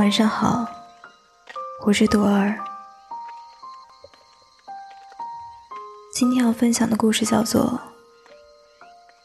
[0.00, 0.66] 晚上好，
[1.84, 2.58] 我是朵儿。
[6.14, 7.78] 今天要分享的故事叫做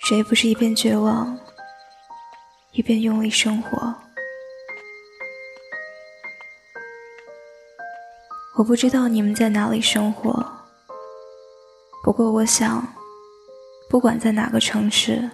[0.06, 1.36] 《谁不是一边绝望，
[2.70, 3.78] 一边用力生活》。
[8.56, 10.46] 我不知道你们在哪里生活，
[12.04, 12.86] 不过我想，
[13.88, 15.28] 不管在哪个城市，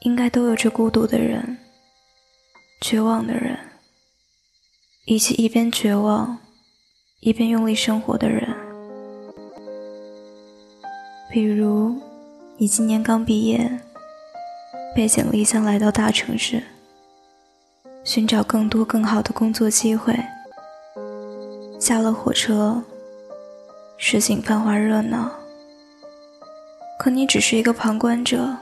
[0.00, 1.58] 应该都有着孤独的人、
[2.80, 3.67] 绝望的人。
[5.10, 6.36] 以及一边绝望，
[7.20, 8.46] 一边用力生活的人，
[11.30, 11.96] 比如
[12.58, 13.80] 你今年刚毕业，
[14.94, 16.62] 背井离乡来到大城市，
[18.04, 20.14] 寻找更多更好的工作机会。
[21.80, 22.82] 下了火车，
[23.96, 25.32] 市井繁华热闹，
[26.98, 28.54] 可你只是一个旁观者。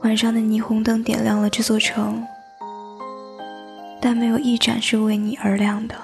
[0.00, 2.26] 晚上的霓虹灯点亮了这座城。
[4.06, 5.96] 但没有一盏是为你而亮的。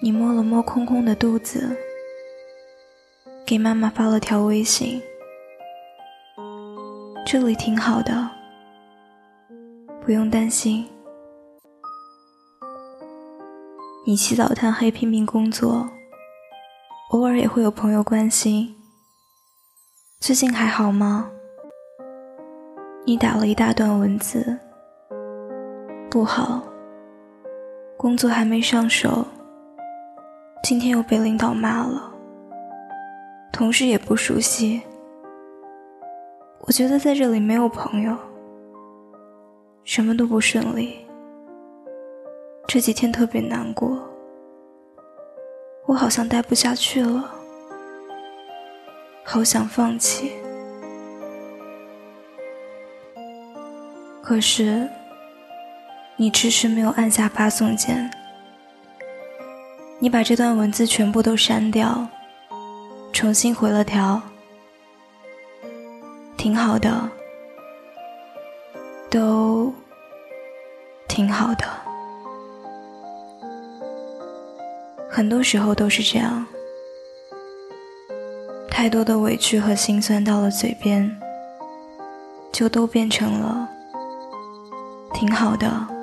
[0.00, 1.76] 你摸了摸空空的肚子，
[3.44, 5.02] 给妈妈发了条微信
[7.26, 8.30] ：“这里挺好的，
[10.02, 10.88] 不用担心。”
[14.08, 15.86] 你起早贪黑拼命工作，
[17.10, 18.74] 偶尔也会有朋友关心
[20.18, 21.30] ：“最近还好吗？”
[23.04, 24.58] 你打了一大段文字。
[26.16, 26.62] 不好，
[27.98, 29.22] 工作还没上手，
[30.62, 32.10] 今天又被领导骂了，
[33.52, 34.80] 同事也不熟悉，
[36.60, 38.16] 我觉得在这里没有朋友，
[39.84, 41.06] 什么都不顺利，
[42.66, 43.98] 这几天特别难过，
[45.84, 47.30] 我好像待不下去了，
[49.22, 50.32] 好想放弃，
[54.22, 54.88] 可是。
[56.18, 58.10] 你迟迟没有按下发送键，
[59.98, 62.08] 你把这段文字全部都删掉，
[63.12, 64.22] 重新回了条，
[66.38, 67.10] 挺好的，
[69.10, 69.74] 都
[71.06, 71.66] 挺好的，
[75.10, 76.46] 很多时候都是这样，
[78.70, 81.14] 太多的委屈和心酸到了嘴边，
[82.50, 83.68] 就都变成了
[85.12, 85.94] 挺好的。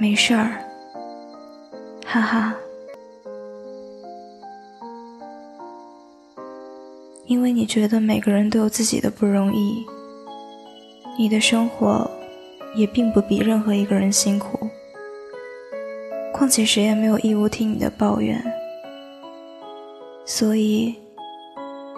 [0.00, 0.64] 没事儿，
[2.06, 2.54] 哈哈。
[7.26, 9.84] 因为你觉得每个人都有自己的不容易，
[11.18, 12.10] 你的生活
[12.74, 14.68] 也并不比任何一个人辛苦。
[16.32, 18.40] 况且谁也没有义务听你的抱怨，
[20.24, 20.94] 所以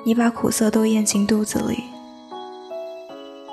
[0.07, 1.85] 你把苦涩都咽进肚子里，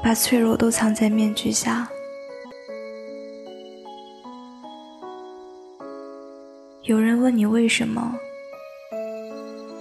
[0.01, 1.89] 把脆弱都藏在面具下。
[6.87, 8.17] 有人问你为什么？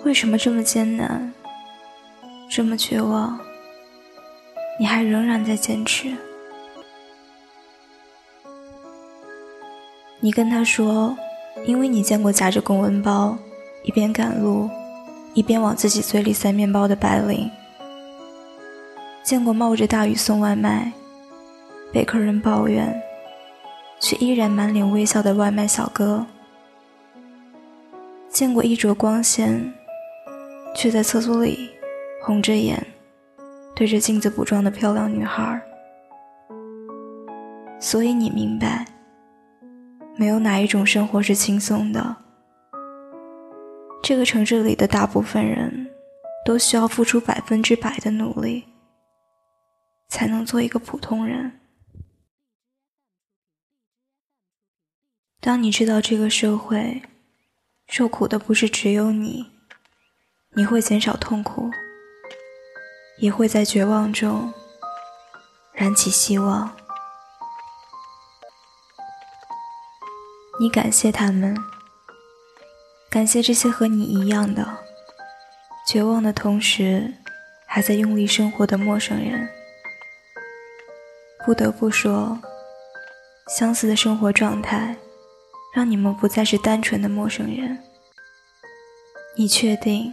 [0.04, 1.32] 为什么这么艰难，
[2.50, 3.38] 这么绝望，
[4.80, 6.12] 你还仍然在坚持？
[10.18, 11.16] 你跟他说，
[11.64, 13.38] 因为你见过夹着公文包，
[13.84, 14.68] 一边赶路，
[15.32, 17.48] 一边往自己嘴里塞面包的白领，
[19.22, 20.90] 见过冒着大雨送外卖，
[21.92, 23.00] 被客人抱怨，
[24.00, 26.26] 却依然满脸微笑的外卖小哥。
[28.36, 29.72] 见过衣着光鲜，
[30.74, 31.70] 却在厕所里
[32.22, 32.86] 红着眼
[33.74, 35.58] 对着镜子补妆的漂亮女孩，
[37.80, 38.84] 所以你明白，
[40.18, 42.14] 没有哪一种生活是轻松的。
[44.02, 45.90] 这个城市里的大部分人
[46.44, 48.66] 都需要付出百分之百的努力，
[50.10, 51.58] 才能做一个普通人。
[55.40, 57.00] 当你知道这个社会，
[57.88, 59.46] 受苦的不是只有你，
[60.54, 61.70] 你会减少痛苦，
[63.18, 64.52] 也会在绝望中
[65.72, 66.76] 燃起希望。
[70.58, 71.56] 你感谢他们，
[73.08, 74.78] 感谢这些和你一样的
[75.86, 77.14] 绝望的同时
[77.66, 79.48] 还在用力生活的陌生人。
[81.44, 82.38] 不得不说，
[83.56, 84.96] 相似的生活状态。
[85.76, 87.78] 让你们不再是单纯的陌生人。
[89.36, 90.10] 你确定，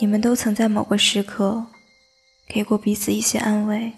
[0.00, 1.66] 你们都曾在某个时刻
[2.48, 3.92] 给过彼此一些安慰，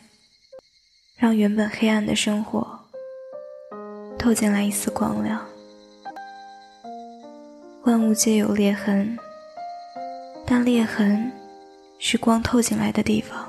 [1.17, 2.67] 让原本黑暗的生活
[4.19, 5.47] 透进来一丝光亮。
[7.85, 9.17] 万物皆有裂痕，
[10.45, 11.31] 但裂痕
[12.01, 13.49] 是光透进来的地方。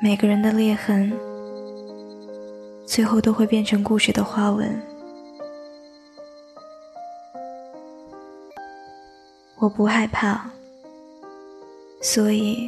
[0.00, 1.12] 每个人的裂痕
[2.86, 4.80] 最后都会变成故事的花纹。
[9.58, 10.50] 我不害怕，
[12.02, 12.66] 所以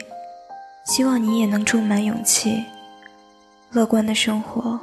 [0.87, 2.65] 希望你也能充满勇气，
[3.71, 4.81] 乐观的生活，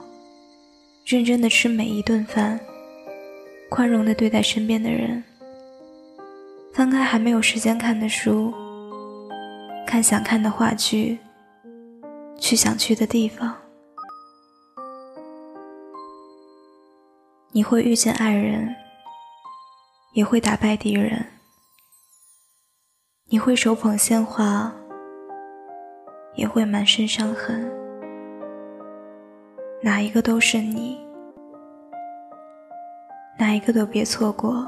[1.04, 2.60] 认真的吃每一顿饭，
[3.70, 5.24] 宽容的对待身边的人，
[6.74, 8.54] 翻开还没有时间看的书，
[9.88, 11.18] 看想看的话剧，
[12.40, 13.58] 去想去的地方。
[17.52, 18.76] 你会遇见爱人，
[20.14, 21.26] 也会打败敌人。
[23.28, 24.72] 你会手捧鲜花，
[26.36, 27.72] 也会满身伤痕，
[29.82, 31.04] 哪一个都是你，
[33.40, 34.68] 哪一个都别错过。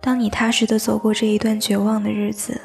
[0.00, 2.58] 当你踏实的走过这一段绝望的日子，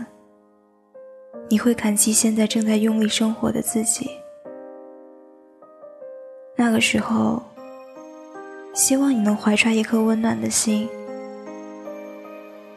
[1.50, 4.10] 你会感激现在正在用力生活的自己。
[6.56, 7.44] 那个时候，
[8.74, 10.90] 希望你能怀揣一颗温暖的心。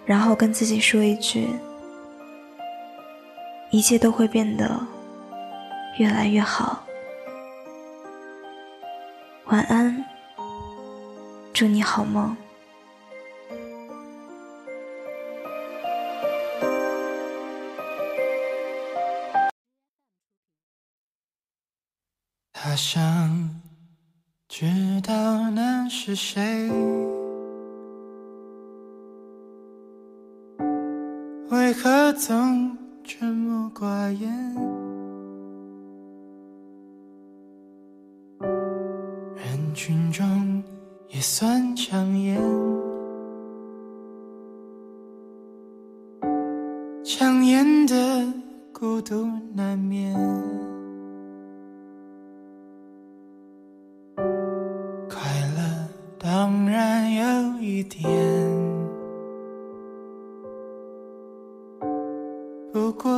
[0.08, 1.50] 然后跟自己说一句
[3.70, 4.80] ：“一切都会变得
[5.98, 6.82] 越来越好。”
[9.52, 10.02] 晚安，
[11.52, 12.34] 祝你好梦。
[22.54, 23.60] 他想
[24.48, 24.66] 知
[25.02, 27.17] 道那是谁。
[31.68, 32.74] 为何总
[33.04, 34.54] 沉默寡言？
[39.36, 40.62] 人群中
[41.10, 42.40] 也算抢眼，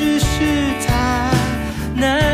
[0.00, 0.26] 只是
[0.86, 1.30] 他
[1.94, 2.29] 难